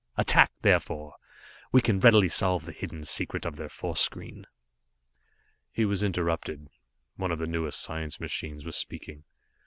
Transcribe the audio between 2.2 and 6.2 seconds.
solve the hidden secret of their force screen." He was